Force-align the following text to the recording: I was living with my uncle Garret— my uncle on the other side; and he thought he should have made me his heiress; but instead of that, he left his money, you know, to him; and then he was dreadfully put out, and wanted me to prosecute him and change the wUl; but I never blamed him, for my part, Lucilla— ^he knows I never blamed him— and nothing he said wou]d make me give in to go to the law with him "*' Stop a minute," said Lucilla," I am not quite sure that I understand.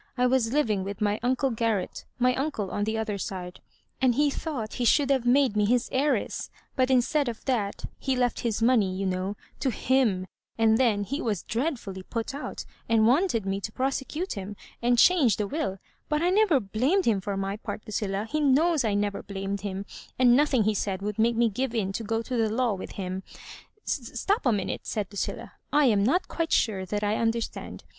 I 0.17 0.25
was 0.25 0.51
living 0.51 0.83
with 0.83 0.99
my 0.99 1.19
uncle 1.21 1.51
Garret— 1.51 2.05
my 2.27 2.33
uncle 2.33 2.71
on 2.71 2.85
the 2.85 2.97
other 2.97 3.19
side; 3.19 3.61
and 4.01 4.15
he 4.15 4.31
thought 4.31 4.73
he 4.81 4.83
should 4.83 5.11
have 5.11 5.27
made 5.27 5.55
me 5.55 5.63
his 5.65 5.89
heiress; 5.91 6.49
but 6.75 6.89
instead 6.89 7.29
of 7.29 7.45
that, 7.45 7.85
he 7.99 8.15
left 8.15 8.39
his 8.39 8.63
money, 8.63 8.95
you 8.95 9.05
know, 9.05 9.37
to 9.59 9.69
him; 9.69 10.25
and 10.57 10.79
then 10.79 11.03
he 11.03 11.21
was 11.21 11.43
dreadfully 11.43 12.01
put 12.01 12.33
out, 12.33 12.65
and 12.89 13.05
wanted 13.05 13.45
me 13.45 13.61
to 13.61 13.71
prosecute 13.71 14.33
him 14.33 14.55
and 14.81 14.97
change 14.97 15.37
the 15.37 15.45
wUl; 15.47 15.77
but 16.09 16.23
I 16.23 16.31
never 16.31 16.59
blamed 16.59 17.05
him, 17.05 17.21
for 17.21 17.37
my 17.37 17.57
part, 17.57 17.83
Lucilla— 17.85 18.27
^he 18.33 18.41
knows 18.41 18.83
I 18.83 18.95
never 18.95 19.21
blamed 19.21 19.61
him— 19.61 19.85
and 20.17 20.35
nothing 20.35 20.63
he 20.63 20.73
said 20.73 21.01
wou]d 21.03 21.19
make 21.21 21.35
me 21.35 21.47
give 21.47 21.75
in 21.75 21.91
to 21.93 22.03
go 22.03 22.23
to 22.23 22.35
the 22.35 22.49
law 22.49 22.73
with 22.73 22.93
him 22.93 23.21
"*' 23.67 23.83
Stop 23.83 24.47
a 24.47 24.51
minute," 24.51 24.87
said 24.87 25.05
Lucilla," 25.11 25.51
I 25.71 25.85
am 25.85 26.03
not 26.03 26.27
quite 26.27 26.51
sure 26.51 26.87
that 26.87 27.03
I 27.03 27.17
understand. 27.17 27.83